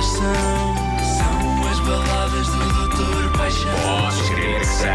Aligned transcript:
baladas 0.00 0.06
são, 0.06 0.76
são 1.18 1.68
as 1.68 1.78
baladas 1.80 2.46
do 2.48 2.72
Doutor 2.72 3.32
Paixão. 3.36 3.74
Posso 3.82 4.34
crer 4.34 4.60
que 4.60 4.66
são. 4.66 4.88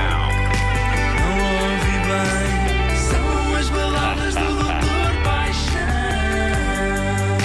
Não 1.20 1.38
ouvi 1.70 1.98
bem, 2.08 2.98
são 2.98 3.56
as 3.56 3.70
baladas 3.70 4.34
do 4.34 4.46
Doutor 4.46 5.14
Paixão. 5.24 5.78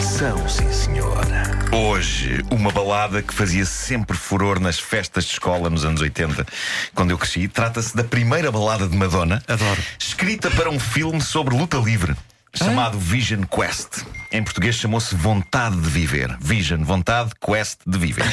São, 0.03 0.49
sim, 0.49 0.73
senhora. 0.73 1.51
Hoje, 1.73 2.43
uma 2.51 2.73
balada 2.73 3.23
que 3.23 3.35
fazia 3.35 3.67
sempre 3.67 4.17
furor 4.17 4.59
nas 4.59 4.79
festas 4.79 5.25
de 5.25 5.33
escola 5.33 5.69
nos 5.69 5.85
anos 5.85 6.01
80, 6.01 6.47
quando 6.95 7.11
eu 7.11 7.19
cresci. 7.19 7.47
Trata-se 7.47 7.95
da 7.95 8.05
primeira 8.05 8.51
balada 8.51 8.89
de 8.89 8.97
Madonna. 8.97 9.43
Adoro. 9.47 9.83
Escrita 9.99 10.51
para 10.51 10.71
um 10.71 10.81
filme 10.81 11.21
sobre 11.21 11.55
luta 11.55 11.77
livre. 11.77 12.17
Chamado 12.55 12.99
Vision 12.99 13.43
Quest. 13.45 14.05
Em 14.33 14.43
português 14.43 14.75
chamou-se 14.77 15.15
Vontade 15.15 15.77
de 15.81 15.89
Viver. 15.89 16.37
Vision, 16.41 16.83
vontade, 16.85 17.31
quest 17.45 17.79
de 17.87 17.99
viver. 17.99 18.25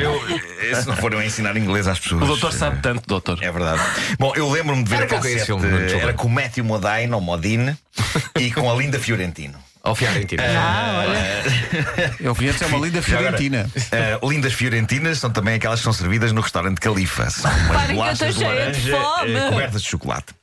eu, 0.00 0.76
se 0.82 0.86
não 0.86 0.96
foram 0.96 1.18
a 1.18 1.24
ensinar 1.24 1.56
inglês 1.56 1.86
às 1.86 1.98
pessoas. 1.98 2.22
O 2.22 2.26
doutor 2.26 2.52
sabe 2.52 2.80
tanto, 2.82 3.06
doutor. 3.06 3.38
É 3.42 3.50
verdade. 3.50 3.80
Bom, 4.18 4.32
eu 4.36 4.50
lembro-me 4.50 4.82
de 4.82 4.90
ver 4.90 4.96
Era 4.96 5.04
a 5.04 5.06
é 5.06 5.08
cassete. 5.08 5.46
filme? 5.46 5.66
Era 6.00 6.12
com 6.14 6.26
o 6.26 6.30
Matthew 6.30 6.64
Modine, 6.64 7.12
ou 7.12 7.20
Modine, 7.20 7.76
e 8.38 8.50
com 8.52 8.70
a 8.70 8.74
Linda 8.74 8.98
Fiorentino. 8.98 9.58
Ao 9.82 9.94
Fiorentino. 9.94 10.42
Eu 12.20 12.34
conheço, 12.34 12.64
é 12.64 12.66
uma 12.66 12.78
linda 12.84 13.00
Já 13.00 13.16
agora, 13.18 13.38
Fiorentina. 13.38 13.70
eh, 13.92 14.18
lindas 14.22 14.52
fiorentinas 14.52 15.18
são 15.18 15.30
também 15.30 15.54
aquelas 15.54 15.80
que 15.80 15.84
são 15.84 15.92
servidas 15.92 16.32
no 16.32 16.40
restaurante 16.42 16.78
Califa. 16.80 17.30
São 17.30 17.50
umas 17.50 17.90
bolachas 17.90 18.34
de 18.34 18.40
de 18.40 18.44
laranja 18.46 18.96
fome. 18.96 19.34
eh, 19.34 19.48
cobertas 19.48 19.82
de 19.82 19.88
chocolate. 19.88 20.34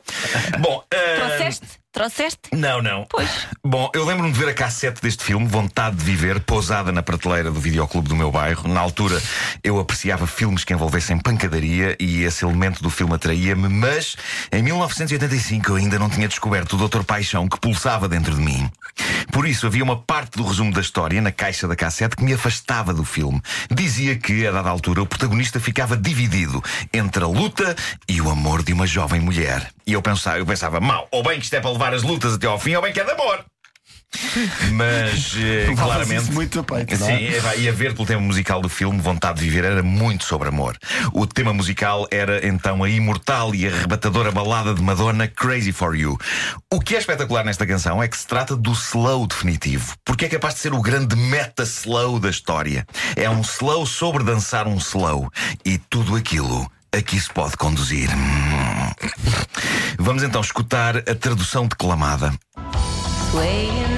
Bom, 0.59 0.83
eh, 0.91 1.15
Trouxeste? 1.17 1.67
Trouxeste? 1.95 2.49
Não, 2.51 2.81
não. 2.81 3.05
Pois. 3.09 3.47
Bom, 3.63 3.89
eu 3.93 4.03
lembro-me 4.03 4.33
de 4.33 4.37
ver 4.37 4.49
a 4.49 4.53
cassete 4.53 5.01
deste 5.01 5.23
filme, 5.23 5.47
Vontade 5.47 5.95
de 5.95 6.03
Viver, 6.03 6.41
pousada 6.41 6.91
na 6.91 7.01
prateleira 7.01 7.49
do 7.49 7.57
videoclube 7.57 8.09
do 8.09 8.15
meu 8.17 8.29
bairro. 8.29 8.67
Na 8.67 8.81
altura, 8.81 9.17
eu 9.63 9.79
apreciava 9.79 10.27
filmes 10.27 10.65
que 10.65 10.73
envolvessem 10.73 11.17
pancadaria 11.17 11.95
e 11.97 12.23
esse 12.23 12.43
elemento 12.43 12.83
do 12.83 12.89
filme 12.89 13.15
atraía-me, 13.15 13.69
mas 13.69 14.17
em 14.51 14.61
1985 14.61 15.71
eu 15.71 15.75
ainda 15.77 15.97
não 15.97 16.09
tinha 16.09 16.27
descoberto 16.27 16.73
o 16.73 16.85
Dr. 16.85 17.05
Paixão 17.05 17.47
que 17.47 17.57
pulsava 17.61 18.09
dentro 18.09 18.35
de 18.35 18.41
mim. 18.41 18.69
Por 19.35 19.45
isso, 19.45 19.67
havia 19.67 19.83
uma 19.83 19.97
parte 19.97 20.37
do 20.37 20.45
resumo 20.45 20.71
da 20.71 20.79
história 20.79 21.21
na 21.21 21.29
caixa 21.29 21.67
da 21.67 21.75
cassete 21.75 22.15
que 22.15 22.23
me 22.23 22.33
afastava 22.33 22.93
do 22.93 23.03
filme. 23.03 23.41
Dizia 23.69 24.15
que, 24.15 24.47
a 24.47 24.51
dada 24.51 24.69
altura, 24.69 25.01
o 25.01 25.05
protagonista 25.05 25.59
ficava 25.59 25.97
dividido 25.97 26.63
entre 26.93 27.21
a 27.21 27.27
luta 27.27 27.75
e 28.07 28.21
o 28.21 28.29
amor 28.29 28.63
de 28.63 28.71
uma 28.71 28.87
jovem 28.87 29.19
mulher. 29.19 29.69
E 29.85 29.91
eu 29.91 30.01
pensava, 30.01 30.37
eu 30.37 30.45
pensava, 30.45 30.79
mal, 30.79 31.09
ou 31.11 31.21
bem 31.21 31.37
que 31.37 31.43
isto 31.43 31.53
é 31.53 31.59
para 31.59 31.69
levar 31.69 31.93
as 31.93 32.01
lutas 32.01 32.35
até 32.35 32.47
ao 32.47 32.57
fim, 32.57 32.75
ou 32.75 32.81
bem 32.81 32.93
que 32.93 32.99
é 33.01 33.03
de 33.03 33.11
amor. 33.11 33.43
Mas 34.73 35.35
eh, 35.37 35.73
claramente. 35.75 36.31
muito 36.31 36.59
a 36.59 36.63
peito, 36.63 36.97
não 36.97 37.09
é? 37.09 37.17
Sim, 37.17 37.25
é, 37.27 37.59
e 37.59 37.69
a 37.69 37.71
ver 37.71 37.93
pelo 37.93 38.05
tema 38.05 38.21
musical 38.21 38.61
do 38.61 38.69
filme, 38.69 38.99
Vontade 38.99 39.39
de 39.39 39.45
Viver 39.45 39.65
era 39.65 39.83
muito 39.83 40.25
sobre 40.25 40.49
amor. 40.49 40.77
O 41.13 41.25
tema 41.25 41.53
musical 41.53 42.07
era 42.11 42.45
então 42.45 42.83
a 42.83 42.89
imortal 42.89 43.53
e 43.55 43.67
arrebatadora 43.67 44.31
balada 44.31 44.73
de 44.73 44.81
Madonna 44.81 45.27
Crazy 45.27 45.71
for 45.71 45.95
You. 45.95 46.17
O 46.71 46.79
que 46.79 46.95
é 46.95 46.99
espetacular 46.99 47.43
nesta 47.45 47.65
canção 47.65 48.01
é 48.01 48.07
que 48.07 48.17
se 48.17 48.27
trata 48.27 48.55
do 48.55 48.71
slow 48.71 49.27
definitivo, 49.27 49.95
porque 50.03 50.25
é 50.25 50.29
capaz 50.29 50.55
de 50.55 50.61
ser 50.61 50.73
o 50.73 50.81
grande 50.81 51.15
meta-slow 51.15 52.19
da 52.19 52.29
história. 52.29 52.85
É 53.15 53.29
um 53.29 53.41
slow 53.41 53.85
sobre 53.85 54.23
dançar 54.23 54.67
um 54.67 54.77
slow. 54.77 55.29
E 55.63 55.77
tudo 55.77 56.15
aquilo 56.15 56.69
aqui 56.91 57.19
se 57.19 57.29
pode 57.31 57.57
conduzir. 57.57 58.09
Vamos 59.99 60.23
então 60.23 60.41
escutar 60.41 60.97
a 60.97 61.15
tradução 61.15 61.67
declamada. 61.67 62.33
A 63.37 63.94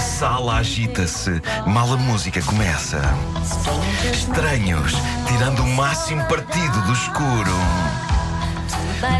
sala 0.00 0.56
agita-se, 0.56 1.42
mal 1.66 1.92
a 1.92 1.96
música 1.96 2.42
começa. 2.42 3.00
Estranhos, 4.12 4.94
tirando 5.26 5.60
o 5.62 5.68
máximo 5.68 6.24
partido 6.24 6.80
do 6.82 6.92
escuro. 6.92 7.52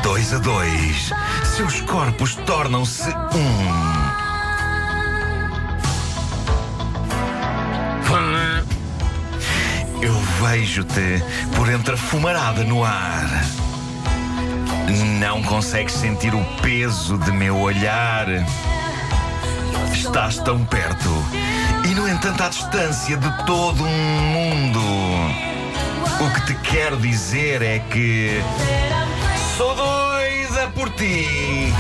Dois 0.03 0.33
a 0.33 0.39
dois, 0.39 1.11
seus 1.57 1.81
corpos 1.83 2.35
tornam-se 2.35 3.11
um. 3.11 4.11
Eu 10.03 10.19
vejo-te 10.43 11.23
por 11.55 11.71
entre 11.71 11.95
a 11.95 11.97
fumarada 11.97 12.65
no 12.65 12.83
ar. 12.83 13.29
Não 15.19 15.43
consegues 15.43 15.93
sentir 15.93 16.35
o 16.35 16.43
peso 16.63 17.19
de 17.19 17.31
meu 17.31 17.59
olhar. 17.59 18.27
Estás 20.11 20.39
tão 20.39 20.65
perto 20.65 21.09
e, 21.89 21.95
no 21.95 22.09
entanto, 22.09 22.43
à 22.43 22.49
distância 22.49 23.17
de 23.17 23.45
todo 23.47 23.85
um 23.85 24.19
mundo. 24.33 24.81
O 26.21 26.35
que 26.35 26.47
te 26.47 26.55
quero 26.63 26.97
dizer 26.97 27.63
é 27.63 27.79
que 27.79 28.43
sou 29.57 29.73
doida 29.73 30.69
por 30.75 30.91
ti. 30.95 31.73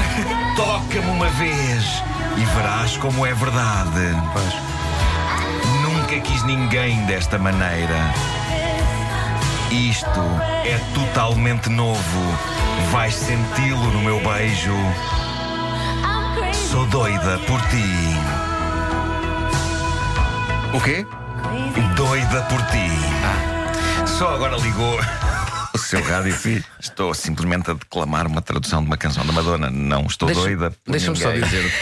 Toca-me 0.54 1.10
uma 1.10 1.28
vez 1.30 2.04
e 2.36 2.44
verás 2.54 2.96
como 2.98 3.26
é 3.26 3.34
verdade. 3.34 4.14
Nunca 5.82 6.20
quis 6.20 6.44
ninguém 6.44 7.04
desta 7.06 7.36
maneira. 7.36 8.14
Isto 9.72 10.20
é 10.64 10.78
totalmente 10.94 11.68
novo. 11.68 12.38
Vais 12.92 13.12
senti-lo 13.12 13.90
no 13.90 14.02
meu 14.02 14.20
beijo. 14.20 14.76
Sou 16.70 16.86
doida 16.86 17.38
por 17.46 17.60
ti. 17.62 17.84
O 20.72 20.80
quê? 20.80 21.04
Doida 21.96 22.42
por 22.42 22.58
ti. 22.66 24.08
Só 24.18 24.34
agora 24.34 24.56
ligou 24.56 24.98
o 25.74 25.78
seu 25.78 26.02
rádio. 26.02 26.64
Estou 26.80 27.12
simplesmente 27.14 27.70
a 27.70 27.74
declamar 27.74 28.26
uma 28.26 28.40
tradução 28.40 28.80
de 28.82 28.86
uma 28.86 28.96
canção 28.96 29.24
da 29.26 29.32
Madonna. 29.32 29.70
Não 29.70 30.06
estou 30.06 30.26
Deixa- 30.26 30.40
doida. 30.42 30.70
por 30.84 30.92
Deixa-me 30.92 31.16
só 31.16 31.30
dizer 31.32 31.72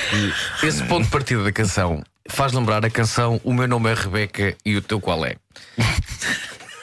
que 0.61 0.67
esse 0.67 0.83
ponto 0.85 1.05
de 1.05 1.11
partida 1.11 1.43
da 1.45 1.53
canção 1.53 2.03
faz 2.31 2.53
lembrar 2.53 2.85
a 2.85 2.91
canção 2.91 3.41
O 3.45 3.55
meu 3.55 3.67
nome 3.67 3.91
é 3.91 3.95
Rebeca 3.95 4.55
e 4.65 4.77
o 4.77 4.83
teu 4.83 5.01
qual 5.01 5.25
é? 5.25 5.37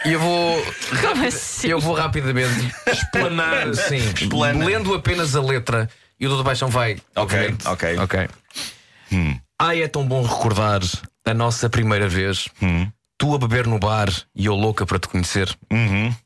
E 0.06 0.12
eu 0.14 0.20
vou. 0.20 0.64
Como 1.02 1.26
assim? 1.26 1.68
Eu 1.70 1.80
vou 1.80 1.96
rapidamente 1.96 2.72
explanar, 2.86 3.74
sim, 3.74 3.96
Explana. 3.98 4.64
lendo 4.64 4.94
apenas 4.94 5.36
a 5.36 5.42
letra 5.42 5.90
e 6.20 6.26
o 6.26 6.30
Doutor 6.30 6.44
Baixão 6.44 6.70
vai. 6.70 6.94
Ok, 7.16 7.38
obviamente. 7.38 7.68
ok. 7.68 7.98
Ok. 8.00 8.28
Ai, 9.60 9.82
é 9.84 9.88
tão 9.88 10.06
bom 10.06 10.22
recordar 10.24 10.82
a 11.26 11.34
nossa 11.34 11.70
primeira 11.70 12.08
vez. 12.10 12.48
Tu 13.18 13.34
a 13.34 13.38
beber 13.38 13.66
no 13.66 13.80
bar 13.80 14.10
e 14.36 14.46
eu 14.46 14.56
louca 14.56 14.86
para 14.86 15.00
te 15.00 15.08
conhecer. 15.08 15.56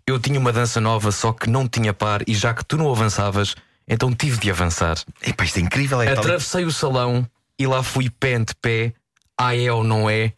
Eu 0.08 0.20
tinha 0.20 0.40
uma 0.40 0.52
dança 0.52 0.82
nova, 0.82 1.12
só 1.12 1.32
que 1.32 1.50
não 1.50 1.68
tinha 1.68 1.94
par, 1.94 2.22
e 2.28 2.34
já 2.34 2.54
que 2.54 2.66
tu 2.66 2.78
não 2.78 2.92
avançavas, 2.92 3.56
então 3.88 4.14
tive 4.14 4.40
de 4.40 4.50
avançar. 4.50 4.98
Epá, 5.22 5.44
isto 5.44 5.58
é 5.58 5.62
incrível. 5.62 6.02
É 6.02 6.14
tal- 6.16 6.24
Atravessei 6.24 6.66
o 6.66 6.72
salão 6.72 7.28
e 7.60 7.68
lá 7.68 7.84
fui 7.84 8.10
pé 8.10 8.36
ante 8.36 8.56
pé. 8.56 8.94
Ai 9.38 9.66
é 9.68 9.72
ou 9.72 9.84
não 9.84 10.10
é? 10.10 10.34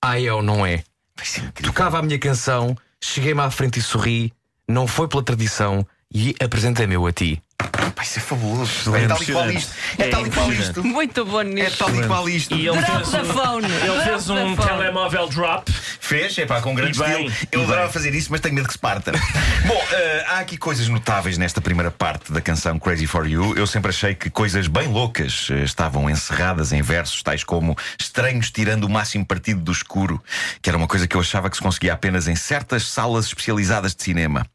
Ai 0.00 0.26
é 0.26 0.32
ou 0.32 0.42
não 0.42 0.64
é? 0.64 0.84
Isto 1.20 1.40
é 1.40 1.44
incrível. 1.44 1.72
Tocava 1.72 1.98
a 1.98 2.02
minha 2.02 2.18
canção, 2.18 2.76
cheguei-me 3.02 3.40
à 3.40 3.50
frente 3.50 3.78
e 3.80 3.82
sorri. 3.82 4.32
Não 4.68 4.86
foi 4.86 5.08
pela 5.08 5.22
tradição 5.24 5.84
e 6.14 6.34
apresentei-me 6.40 6.94
eu 6.94 7.06
a 7.06 7.12
ti. 7.12 7.42
Epá, 7.88 8.02
isso 8.02 8.18
é 8.18 8.22
fabuloso. 8.22 8.94
É 8.96 9.06
tal 9.06 9.22
e 9.22 9.26
qual 9.26 9.50
isto. 9.50 9.72
É 9.98 10.08
tal 10.08 10.26
e 10.26 10.30
qual 10.30 10.52
isto. 10.52 10.84
Muito 10.84 11.24
bom 11.24 11.40
É 11.40 11.44
nisto. 11.44 11.78
tal 11.78 11.94
e 11.94 12.06
qual 12.06 12.28
isto. 12.28 12.54
E 12.54 12.68
ele 12.68 12.76
Drop 12.78 13.06
fez, 13.06 13.08
the 13.10 13.24
phone. 13.32 13.66
ele 13.66 14.00
fez 14.04 14.30
um 14.30 14.56
telemóvel 14.56 15.28
drop. 15.28 15.72
Fez, 16.00 16.36
é 16.38 16.46
pá, 16.46 16.60
com 16.60 16.74
grande 16.74 16.98
E 16.98 17.02
bem, 17.02 17.26
estilo. 17.26 17.48
Eu 17.52 17.60
e 17.60 17.64
adorava 17.64 17.86
bem. 17.86 17.92
fazer 17.92 18.14
isso, 18.14 18.28
mas 18.30 18.40
tenho 18.40 18.54
medo 18.54 18.66
que 18.66 18.72
se 18.74 18.78
parta. 18.78 19.12
Bom, 19.66 19.82
eh, 19.92 20.24
há 20.28 20.38
aqui 20.38 20.56
coisas 20.56 20.88
notáveis 20.88 21.36
nesta 21.38 21.60
primeira 21.60 21.90
parte 21.90 22.32
da 22.32 22.40
canção 22.40 22.78
Crazy 22.78 23.06
for 23.06 23.26
You. 23.26 23.54
Eu 23.56 23.66
sempre 23.66 23.90
achei 23.90 24.14
que 24.14 24.30
coisas 24.30 24.66
bem 24.68 24.88
loucas 24.88 25.48
eh, 25.50 25.64
estavam 25.64 26.08
encerradas 26.10 26.72
em 26.72 26.82
versos, 26.82 27.22
tais 27.22 27.42
como 27.44 27.76
estranhos 27.98 28.50
tirando 28.50 28.84
o 28.84 28.88
máximo 28.88 29.24
partido 29.26 29.60
do 29.60 29.72
escuro, 29.72 30.22
que 30.62 30.68
era 30.70 30.76
uma 30.76 30.86
coisa 30.86 31.06
que 31.06 31.16
eu 31.16 31.20
achava 31.20 31.48
que 31.50 31.56
se 31.56 31.62
conseguia 31.62 31.92
apenas 31.92 32.28
em 32.28 32.36
certas 32.36 32.86
salas 32.88 33.26
especializadas 33.26 33.94
de 33.94 34.02
cinema. 34.02 34.46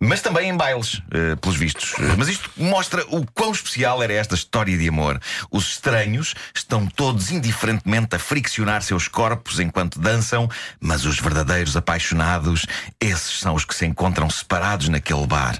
Mas 0.00 0.20
também 0.20 0.48
em 0.48 0.56
bailes, 0.56 1.02
eh, 1.10 1.36
pelos 1.36 1.56
vistos. 1.56 1.94
Mas 2.16 2.28
isto 2.28 2.50
mostra 2.56 3.04
o 3.08 3.26
quão 3.32 3.52
especial 3.52 4.02
era 4.02 4.12
esta 4.12 4.34
história 4.34 4.76
de 4.76 4.88
amor. 4.88 5.20
Os 5.50 5.68
estranhos 5.70 6.34
estão 6.54 6.86
todos 6.86 7.30
indiferentemente 7.30 8.16
a 8.16 8.18
friccionar 8.18 8.82
seus 8.82 9.08
corpos 9.08 9.60
enquanto 9.60 9.98
dançam, 9.98 10.48
mas 10.80 11.04
os 11.04 11.18
verdadeiros 11.18 11.76
apaixonados, 11.76 12.66
esses 13.00 13.40
são 13.40 13.54
os 13.54 13.64
que 13.64 13.74
se 13.74 13.86
encontram 13.86 14.28
separados 14.30 14.88
naquele 14.88 15.26
bar. 15.26 15.58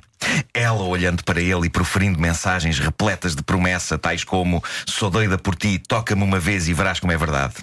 Ela 0.52 0.82
olhando 0.82 1.22
para 1.22 1.40
ele 1.40 1.66
e 1.66 1.70
proferindo 1.70 2.19
mensagens 2.19 2.78
repletas 2.78 3.37
de 3.37 3.43
promessa, 3.43 3.99
tais 3.99 4.25
como: 4.25 4.62
Sou 4.87 5.10
doida 5.10 5.38
por 5.38 5.55
ti, 5.55 5.78
toca-me 5.78 6.22
uma 6.22 6.40
vez 6.40 6.69
e 6.69 6.75
verás 6.75 6.99
como 6.99 7.12
é 7.12 7.16
verdade. 7.16 7.55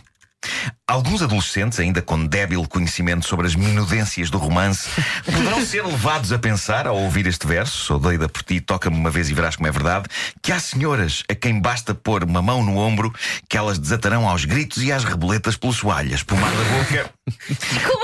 Alguns 0.88 1.24
adolescentes, 1.24 1.80
ainda 1.80 2.01
com 2.01 2.25
débil 2.27 2.63
conhecimento 2.68 3.25
sobre 3.25 3.47
as 3.47 3.56
minudências 3.56 4.30
do 4.30 4.38
romance, 4.38 4.88
poderão 5.25 5.65
ser 5.65 5.83
levados 5.83 6.31
a 6.31 6.38
pensar, 6.38 6.86
ao 6.86 6.95
ouvir 6.95 7.25
este 7.25 7.47
verso, 7.47 7.75
sou 7.77 8.00
doida 8.00 8.30
por 8.30 8.44
ti, 8.44 8.62
toca-me 8.62 8.95
uma 8.95 9.09
vez 9.09 9.30
e 9.30 9.33
verás 9.33 9.56
como 9.56 9.68
é 9.68 9.71
verdade, 9.71 10.06
que 10.44 10.51
há 10.51 10.59
senhoras 10.59 11.24
a 11.27 11.33
quem 11.33 11.59
basta 11.59 11.95
pôr 11.95 12.24
uma 12.24 12.42
mão 12.42 12.63
no 12.63 12.77
ombro 12.77 13.12
que 13.50 13.57
elas 13.57 13.80
desatarão 13.80 14.30
aos 14.30 14.45
gritos 14.45 14.83
e 14.83 14.92
às 14.92 15.03
rebeletas 15.03 15.57
pelo 15.57 15.74
soalho, 15.74 16.12
a 16.12 16.15
espumar 16.15 16.51
da 16.51 16.63
boca. 16.77 17.12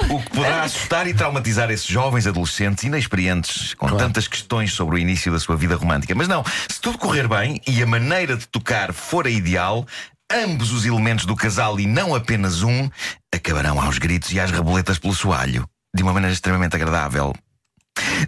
O 0.10 0.20
que 0.20 0.30
poderá 0.32 0.64
assustar 0.64 1.08
e 1.08 1.14
traumatizar 1.14 1.70
esses 1.70 1.86
jovens 1.86 2.26
adolescentes 2.26 2.84
inexperientes 2.84 3.76
com 3.76 3.96
tantas 3.96 4.28
questões 4.28 4.74
sobre 4.74 4.96
o 4.96 4.98
início 4.98 5.32
da 5.32 5.40
sua 5.40 5.56
vida 5.56 5.76
romântica. 5.76 6.16
Mas 6.16 6.28
não, 6.28 6.44
se 6.68 6.82
tudo 6.82 6.98
correr 6.98 7.28
bem 7.28 7.62
e 7.68 7.84
a 7.84 7.86
maneira 7.86 8.36
de 8.36 8.48
tocar 8.48 8.92
for 8.92 9.28
a 9.28 9.30
ideal, 9.30 9.86
ambos 10.34 10.72
os 10.72 10.86
elementos 10.86 11.26
do 11.26 11.36
casal 11.36 11.80
e 11.80 11.86
não 11.86 12.16
apenas 12.16 12.64
um 12.64 12.90
acabarão 13.34 13.80
aos 13.82 13.98
gritos 13.98 14.32
e 14.32 14.40
às 14.40 14.52
reboletas 14.52 14.98
pelo 14.98 15.14
soalho, 15.14 15.68
de 15.94 16.04
uma 16.04 16.14
maneira 16.14 16.34
extremamente 16.34 16.76
agradável. 16.76 17.34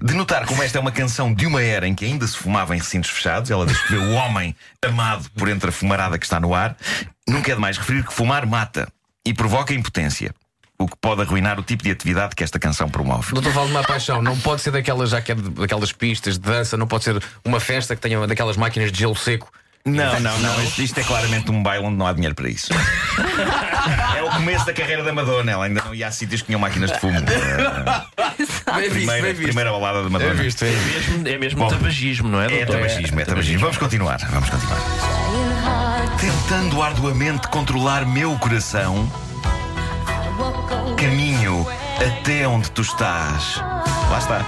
De 0.02 0.14
notar 0.14 0.46
como 0.46 0.62
esta 0.62 0.78
é 0.78 0.82
uma 0.82 0.92
canção 0.92 1.34
de 1.34 1.46
uma 1.46 1.62
era 1.62 1.88
em 1.88 1.96
que 1.96 2.06
ainda 2.06 2.28
se 2.28 2.38
fumava 2.38 2.76
em 2.76 2.80
recintos 2.80 3.10
fechados, 3.10 3.50
ela 3.50 3.66
descreveu 3.66 4.04
o 4.10 4.14
homem 4.14 4.56
amado 4.86 5.30
por 5.32 5.48
entre 5.50 5.70
a 5.70 5.72
fumarada 5.72 6.20
que 6.20 6.26
está 6.26 6.40
no 6.40 6.54
ar, 6.54 6.76
nunca 7.28 7.52
é 7.52 7.56
demais 7.56 7.78
referir 7.78 8.06
que 8.06 8.14
fumar 8.14 8.46
mata 8.46 8.88
e 9.26 9.34
provoca 9.34 9.74
impotência. 9.74 10.34
O 10.78 10.88
que 10.88 10.98
pode 10.98 11.22
arruinar 11.22 11.60
o 11.60 11.64
tipo 11.64 11.84
de 11.84 11.92
atividade 11.92 12.36
que 12.36 12.44
esta 12.44 12.60
canção 12.60 12.90
promove. 12.90 13.32
Doutor 13.32 13.54
Valdemar 13.54 13.88
Paixão, 13.88 14.22
não 14.22 14.38
pode 14.38 14.62
ser 14.62 14.72
daquelas, 14.72 15.12
já 15.12 15.22
que 15.22 15.32
é 15.32 15.36
daquelas 15.36 15.94
pistas 15.94 16.34
de 16.34 16.42
dança, 16.42 16.76
não 16.76 16.88
pode 16.88 17.06
ser 17.06 17.24
uma 17.46 17.60
festa 17.60 17.96
que 17.96 18.02
tenha 18.02 18.26
daquelas 18.28 18.58
máquinas 18.58 18.92
de 18.92 19.00
gelo 19.00 19.16
seco. 19.16 19.50
Não, 19.86 20.18
não, 20.22 20.40
não. 20.40 20.64
Isto, 20.64 20.82
isto 20.82 21.00
é 21.00 21.04
claramente 21.04 21.52
um 21.52 21.62
baile 21.62 21.86
onde 21.86 21.98
não 21.98 22.08
há 22.08 22.14
dinheiro 22.14 22.34
para 22.34 22.48
isso. 22.48 22.70
é 24.16 24.24
o 24.24 24.30
começo 24.32 24.66
da 24.66 24.72
carreira 24.74 25.04
da 25.04 25.12
Madonna. 25.12 25.52
Ela 25.52 25.66
ainda 25.66 25.82
não 25.84 25.94
ia 25.94 26.08
a 26.08 26.12
sítios 26.12 26.40
que 26.42 26.48
tinham 26.48 26.60
máquinas 26.60 26.90
de 26.92 27.00
fumo. 27.00 27.20
É, 27.20 27.22
Bem 27.24 28.90
visto, 28.90 28.92
primeira, 28.94 29.22
bem 29.22 29.34
visto. 29.34 29.44
primeira 29.44 29.72
balada 29.72 30.00
da 30.02 30.08
É 30.08 30.10
Madonna. 30.10 30.34
visto, 30.36 30.64
é 30.64 30.70
É 30.70 30.72
visto. 30.72 31.12
mesmo, 31.12 31.28
é 31.28 31.38
mesmo 31.38 31.60
Bom, 31.60 31.68
tabagismo, 31.68 32.30
não 32.30 32.42
é, 32.42 32.46
É 32.46 32.66
doutor? 32.66 32.76
tabagismo, 32.88 33.20
é 33.20 33.26
tabagismo. 33.26 33.60
Vamos 33.60 33.78
continuar, 33.78 34.18
vamos 34.30 34.50
continuar. 34.50 34.80
Tentando 36.18 36.82
arduamente 36.82 37.50
controlar 37.50 38.06
meu 38.06 38.38
coração, 38.40 39.12
caminho 40.98 41.68
até 41.98 42.48
onde 42.48 42.72
tu 42.72 42.82
estás. 42.84 43.58
Lá 44.10 44.18
está. 44.18 44.46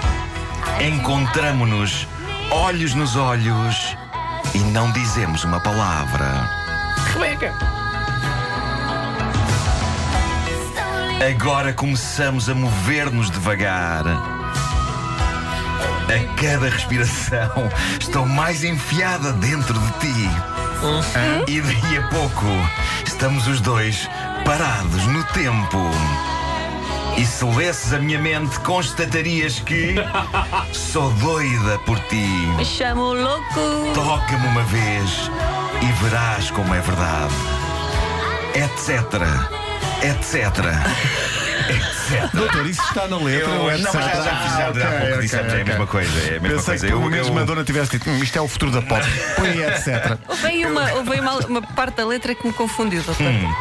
Encontramo-nos 0.82 2.06
olhos 2.50 2.94
nos 2.94 3.16
olhos 3.16 3.96
e 4.56 4.58
não 4.58 4.90
dizemos 4.90 5.44
uma 5.44 5.60
palavra. 5.60 6.48
Agora 11.30 11.74
começamos 11.74 12.48
a 12.48 12.54
mover-nos 12.54 13.30
devagar. 13.30 14.06
A 16.06 16.40
cada 16.40 16.70
respiração 16.70 17.68
estou 18.00 18.24
mais 18.24 18.64
enfiada 18.64 19.34
dentro 19.34 19.78
de 19.78 19.92
ti. 19.98 20.30
E 21.46 21.60
daí 21.60 21.98
a 21.98 22.08
pouco 22.08 22.46
estamos 23.04 23.46
os 23.46 23.60
dois 23.60 24.08
parados 24.46 25.06
no 25.06 25.22
tempo. 25.24 25.90
E 27.16 27.24
se 27.24 27.44
lesses 27.44 27.92
a 27.94 27.98
minha 27.98 28.18
mente, 28.18 28.58
constatarias 28.60 29.58
que 29.60 29.94
sou 30.72 31.10
doida 31.12 31.78
por 31.80 31.98
ti. 32.00 32.26
Me 32.56 32.64
chamo 32.64 33.14
louco. 33.14 33.92
Toca-me 33.94 34.46
uma 34.48 34.62
vez 34.64 35.30
e 35.82 36.04
verás 36.04 36.50
como 36.50 36.74
é 36.74 36.80
verdade. 36.80 37.32
Etc. 38.54 39.22
Etc. 40.02 40.44
Etc. 41.66 42.30
Doutor, 42.34 42.66
isso 42.66 42.82
está 42.82 43.08
na 43.08 43.16
letra. 43.16 43.50
Eu, 43.50 43.60
ou 43.62 43.78
não, 43.78 43.92
mas 43.92 44.04
já, 44.04 44.22
já 44.22 44.68
há 44.68 45.00
pouco 45.00 45.20
dissemos, 45.22 45.52
é 45.54 45.60
a 45.62 45.64
mesma 45.64 45.86
coisa. 45.86 46.10
É 46.20 46.36
a 46.36 46.40
mesma 46.40 46.48
Pensei 46.58 46.64
coisa. 46.64 46.86
que 46.86 46.92
Eu- 46.92 47.00
menos 47.10 47.26
eu- 47.28 47.34
Madonna 47.34 47.64
tivesse 47.64 47.90
dito 47.92 48.08
"Hum, 48.10 48.18
isto 48.22 48.36
é 48.38 48.40
o 48.40 48.46
futuro 48.48 48.70
da 48.72 48.82
pop. 48.82 49.02
Põe 49.36 49.62
etc. 49.62 50.18
Houve 50.28 50.46
aí 50.46 50.64
uma, 50.66 50.92
houve 50.92 51.18
uma, 51.18 51.32
uma 51.46 51.62
parte 51.62 51.96
da 51.96 52.06
letra 52.06 52.34
que 52.34 52.46
me 52.46 52.52
confundiu, 52.52 53.02
doutor. 53.02 53.26
Hum. 53.26 53.54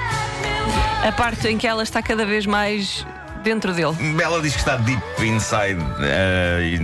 A 1.08 1.12
parte 1.14 1.48
em 1.48 1.58
que 1.58 1.66
ela 1.66 1.84
está 1.84 2.02
cada 2.04 2.26
vez 2.26 2.46
mais 2.46 3.06
dentro 3.46 3.74
dele. 3.74 3.96
Ela 4.22 4.42
diz 4.42 4.54
que 4.54 4.60
está 4.60 4.76
deep 4.76 5.02
inside. 5.22 5.80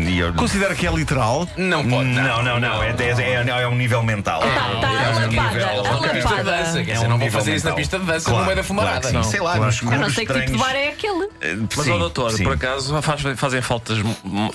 e- 0.08 0.20
eu- 0.20 0.34
Considera 0.34 0.74
que 0.76 0.88
é 0.88 0.92
literal? 0.92 1.48
Não 1.58 1.84
pode. 1.88 2.08
Não, 2.10 2.42
não, 2.44 2.60
não. 2.60 2.82
É, 2.84 2.90
é, 2.92 3.44
é, 3.48 3.62
é 3.64 3.68
um 3.68 3.76
nível 3.76 4.02
mental. 4.04 4.42
Está 4.44 4.80
tá 4.80 5.28
pista 5.28 5.28
de 5.28 5.36
dança, 5.36 5.70
alapada. 5.70 6.74
quer 6.74 6.82
dizer, 6.82 6.92
É 6.94 7.00
um 7.00 7.02
não 7.04 7.10
vou 7.10 7.18
nível 7.26 7.32
fazer 7.40 7.56
isso 7.56 7.68
na 7.68 7.74
pista 7.76 8.00
de 8.00 8.06
dança 8.06 8.26
Claro, 8.30 8.40
no 8.40 8.46
meio 8.46 8.56
da 8.58 8.64
claro 8.64 8.68
fumarada. 8.68 9.12
não. 9.12 9.24
Sei 9.24 9.40
lá, 9.40 9.52
Claro. 9.56 9.66
nos 9.66 9.82
Eu 9.82 9.92
não 10.00 10.10
sei 10.10 10.26
que 10.26 10.34
tipo 10.34 10.46
de 10.46 10.52
estranhos. 10.56 10.62
bar 10.62 10.76
é 10.76 10.88
aquele. 10.90 11.30
Eh, 11.42 11.56
Mas, 11.76 11.86
sim, 11.86 11.92
ó, 11.92 11.98
doutor, 11.98 12.32
sim. 12.32 12.44
por 12.44 12.54
acaso 12.54 13.02
faz- 13.02 13.22
fazem 13.36 13.62
faltas, 13.62 13.98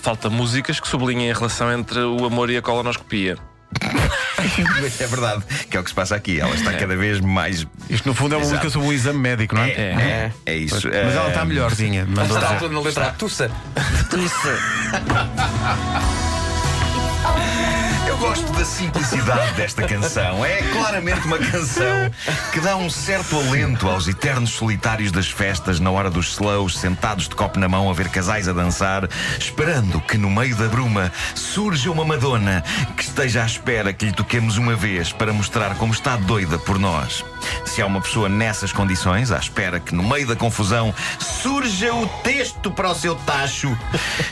falta 0.00 0.30
músicas 0.30 0.78
que 0.80 0.86
sublinhem 0.88 1.30
a 1.30 1.34
relação 1.34 1.72
entre 1.72 1.98
o 2.00 2.24
amor 2.24 2.48
e 2.50 2.56
a 2.56 2.62
colonoscopia. 2.62 3.36
É 5.00 5.06
verdade, 5.06 5.42
que 5.70 5.76
é 5.76 5.80
o 5.80 5.84
que 5.84 5.90
se 5.90 5.94
passa 5.94 6.16
aqui. 6.16 6.40
Ela 6.40 6.54
está 6.54 6.72
cada 6.74 6.96
vez 6.96 7.20
mais. 7.20 7.66
Isto 7.88 8.08
no 8.08 8.14
fundo 8.14 8.34
é 8.34 8.38
uma 8.38 8.42
Exato. 8.44 8.56
música 8.56 8.70
sobre 8.70 8.88
um 8.88 8.92
exame 8.92 9.18
médico, 9.18 9.54
não 9.54 9.62
é? 9.62 9.70
É, 9.70 10.32
é, 10.46 10.54
isso. 10.56 10.88
Mas 10.88 11.14
ela 11.14 11.28
está 11.28 11.42
Eh, 11.42 11.44
melhorzinha. 11.44 12.06
Mandou 12.06 12.36
Está 12.36 12.54
tudo 12.56 12.74
na 12.74 12.80
letra 12.80 13.14
Tussa. 13.18 13.50
Eu 18.06 18.16
gosto 18.18 18.52
da 18.52 18.64
simplicidade 18.64 19.54
desta 19.54 19.86
canção. 19.86 20.44
É 20.44 20.62
claramente 20.72 21.26
uma 21.26 21.38
canção 21.38 22.10
que 22.52 22.60
dá 22.60 22.76
um 22.76 22.88
certo 22.88 23.36
alento 23.36 23.88
aos 23.88 24.06
eternos 24.06 24.50
solitários 24.50 25.10
das 25.10 25.28
festas 25.28 25.80
na 25.80 25.90
hora 25.90 26.08
dos 26.08 26.28
slows, 26.32 26.78
sentados 26.78 27.28
de 27.28 27.34
copo 27.34 27.58
na 27.58 27.68
mão 27.68 27.90
a 27.90 27.92
ver 27.92 28.08
casais 28.08 28.48
a 28.48 28.52
dançar, 28.52 29.08
esperando 29.38 30.00
que 30.00 30.16
no 30.16 30.30
meio 30.30 30.54
da 30.54 30.68
bruma 30.68 31.12
surja 31.34 31.90
uma 31.90 32.04
Madonna 32.04 32.62
que 32.96 33.02
esteja 33.02 33.42
à 33.42 33.46
espera 33.46 33.92
que 33.92 34.06
lhe 34.06 34.12
toquemos 34.12 34.56
uma 34.56 34.76
vez 34.76 35.12
para 35.12 35.32
mostrar 35.32 35.74
como 35.74 35.92
está 35.92 36.16
doida 36.16 36.58
por 36.58 36.78
nós. 36.78 37.24
Se 37.64 37.82
há 37.82 37.86
uma 37.86 38.00
pessoa 38.00 38.28
nessas 38.28 38.72
condições, 38.72 39.32
à 39.32 39.38
espera 39.38 39.80
que 39.80 39.94
no 39.94 40.02
meio 40.02 40.26
da 40.26 40.36
confusão 40.36 40.94
surja 41.18 41.92
o 41.94 42.06
texto 42.22 42.70
para 42.70 42.90
o 42.90 42.94
seu 42.94 43.14
tacho, 43.14 43.76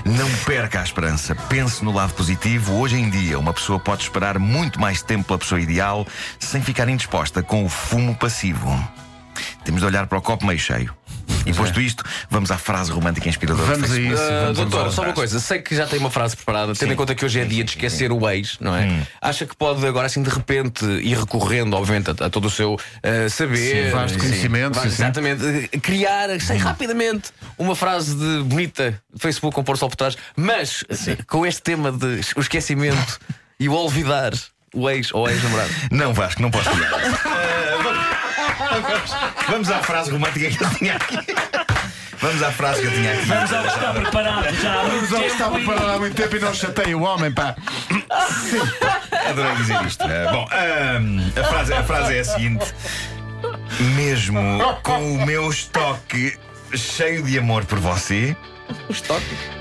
não 0.05 0.31
perca 0.45 0.81
a 0.81 0.85
esperança. 0.85 1.35
Pense 1.35 1.85
no 1.85 1.93
lado 1.93 2.13
positivo. 2.15 2.75
Hoje 2.75 2.97
em 2.97 3.11
dia, 3.11 3.39
uma 3.39 3.53
pessoa 3.53 3.64
pode 3.85 4.03
esperar 4.03 4.39
muito 4.39 4.81
mais 4.81 5.03
tempo 5.03 5.25
pela 5.25 5.39
pessoa 5.39 5.61
ideal 5.61 6.07
sem 6.39 6.63
ficar 6.63 6.89
indisposta 6.89 7.43
com 7.43 7.65
o 7.65 7.69
fumo 7.69 8.15
passivo. 8.15 8.71
Temos 9.65 9.81
de 9.81 9.87
olhar 9.87 10.07
para 10.07 10.19
o 10.19 10.23
copo 10.23 10.47
meio 10.47 10.59
cheio. 10.59 10.95
E 11.47 11.53
posto 11.53 11.81
isto, 11.81 12.05
vamos 12.31 12.51
à 12.51 12.57
frase 12.57 12.91
romântica 12.91 13.29
inspiradora. 13.29 13.77
do 13.77 13.83
Vamos 13.83 13.93
a 13.93 14.01
isso. 14.01 14.23
Ah, 14.23 14.53
vamos 14.53 14.71
doutor, 14.71 14.91
só 14.91 15.03
uma 15.03 15.13
coisa, 15.13 15.39
sei 15.41 15.61
que 15.61 15.75
já 15.77 15.87
tem 15.87 15.99
uma 15.99 16.11
frase 16.11 16.37
preparada, 16.37 16.75
tendo 16.75 16.93
em 16.93 16.97
conta 16.97 17.15
que 17.15 17.25
hoje 17.25 17.41
é 17.41 17.45
dia 17.45 17.63
de 17.63 17.71
esquecer 17.71 18.13
o 18.13 18.29
ex, 18.31 18.59
não 18.61 18.75
é? 18.75 19.03
Acha 19.21 19.47
que 19.47 19.55
pode 19.55 19.87
agora 19.87 20.07
assim 20.07 20.23
de 20.23 20.31
repente 20.31 20.85
ir 20.85 21.19
recorrendo, 21.19 21.77
obviamente, 21.77 22.11
a, 22.11 22.27
a 22.27 22.31
todo 22.31 22.47
o 22.47 22.51
seu 22.51 22.79
ah, 23.03 23.29
saber, 23.29 23.87
Sim, 23.87 23.91
vasto 23.91 24.19
conhecimento, 24.19 24.75
sim, 24.77 24.83
sim. 24.83 24.89
exatamente, 24.89 25.69
criar 25.81 26.41
sei, 26.41 26.57
rapidamente 26.57 27.31
uma 27.59 27.75
frase 27.75 28.15
de 28.15 28.43
bonita 28.45 29.01
Facebook 29.17 29.55
com 29.55 29.63
pôr 29.63 29.77
sol 29.77 29.89
por 29.89 29.97
trás, 29.97 30.17
mas 30.37 30.85
com 31.27 31.45
este 31.45 31.63
tema 31.63 31.93
de 31.93 32.21
o 32.37 32.41
esquecimento 32.41 33.19
e 33.61 33.69
o 33.69 33.73
olvidar 33.75 34.33
o 34.75 34.89
ex 34.91 35.13
ou 35.13 35.29
ex-namorado. 35.29 35.71
Não, 35.91 36.13
Vasco, 36.13 36.43
não 36.43 36.51
posso 36.51 36.69
tirar. 36.71 36.91
Eh, 37.35 37.83
vamos, 37.83 39.09
vamos- 39.11 39.47
vamos 39.49 39.71
à 39.71 39.79
frase 39.83 40.11
romântica 40.11 40.51
que 40.51 40.65
eu 40.65 40.71
tinha 40.71 40.97
aqui. 40.97 41.19
Vamos 42.21 42.43
à 42.43 42.51
frase 42.51 42.81
que 42.81 42.87
eu 42.87 42.93
tinha 42.93 43.13
aqui. 43.13 43.27
Vamos 43.27 43.53
ao 43.53 43.63
que 43.63 43.69
está 43.69 43.93
preparado 43.93 44.55
já 44.55 44.81
há 44.81 44.85
muito 44.85 45.01
Mas 45.03 45.11
ele 45.13 45.21
tempo 45.21 45.33
estava 45.33 45.61
parado 45.61 45.91
há 45.91 45.99
muito 45.99 46.17
tempo 46.17 46.37
e 46.37 46.41
não 46.41 46.55
chateia 46.55 46.97
o 46.99 47.03
homem, 47.03 47.31
pá. 47.33 47.55
Adorei 49.29 49.55
dizer 49.57 49.85
isto. 49.85 50.05
Eh, 50.05 50.31
bom, 50.33 50.49
ahm, 50.51 51.33
a, 51.41 51.45
frase, 51.45 51.75
a 51.75 51.85
frase 51.85 52.17
é 52.17 52.21
a 52.21 52.25
seguinte: 52.25 52.75
Mesmo 53.97 54.41
com 54.83 55.15
o 55.15 55.27
meu 55.27 55.49
estoque 55.51 56.39
cheio 56.73 57.23
de 57.23 57.39
amor 57.39 57.65
por 57.65 57.79
você, 57.79 58.37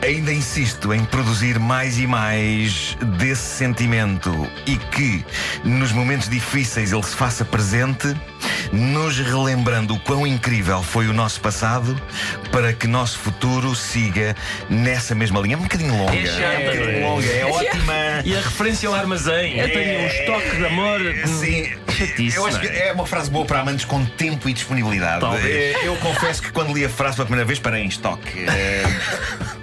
ainda 0.02 0.32
insisto 0.32 0.94
em 0.94 1.04
produzir 1.06 1.60
mais 1.60 2.00
e 2.00 2.08
mais 2.08 2.98
desse 3.18 3.58
sentimento 3.58 4.32
e 4.66 4.78
que 4.78 5.26
nos 5.64 5.92
momentos 5.92 6.30
difíceis 6.30 6.92
ele 6.92 7.04
se 7.04 7.16
faça 7.16 7.44
presente, 7.44 8.16
nos 8.74 9.20
relembrando 9.20 9.94
o 9.94 10.00
quão 10.00 10.26
incrível 10.26 10.82
foi 10.82 11.08
o 11.08 11.14
nosso 11.14 11.40
passado 11.40 11.96
para 12.52 12.74
que 12.74 12.88
nosso 12.88 13.20
futuro 13.20 13.76
siga 13.76 14.36
nessa 14.68 15.14
mesma 15.14 15.40
linha. 15.40 15.56
É 15.56 15.58
um 15.58 15.62
bocadinho 15.62 15.96
longa. 15.96 16.16
É 16.16 16.26
chata, 16.26 16.58
um 16.58 16.66
bocadinho 16.66 16.92
não 16.92 17.08
é? 17.08 17.10
longa, 17.10 17.28
é 17.28 17.46
ótima. 17.52 17.94
E 18.26 18.36
a 18.36 18.42
referência 18.42 18.90
ao 18.90 18.96
armazém. 18.96 19.60
Eu 19.60 19.72
tenho 19.72 20.02
um 20.02 20.08
estoque 20.08 20.56
de 20.58 20.66
amor. 20.66 21.00
Sim, 21.28 21.72
Chatice, 21.90 22.38
eu 22.38 22.46
acho 22.48 22.60
que 22.60 22.68
é? 22.68 22.88
é 22.88 22.94
uma 22.94 23.06
frase 23.06 23.30
boa 23.30 23.46
para 23.46 23.60
amantes 23.60 23.86
com 23.86 24.04
tempo 24.04 24.50
e 24.50 24.54
disponibilidade. 24.54 25.20
Talvez. 25.20 25.84
Eu 25.84 25.96
confesso 25.98 26.42
que 26.42 26.52
quando 26.52 26.74
li 26.74 26.84
a 26.84 26.90
frase 26.90 27.16
pela 27.16 27.28
primeira 27.28 27.46
vez 27.46 27.60
parei 27.60 27.84
em 27.84 27.88
estoque. 27.88 28.46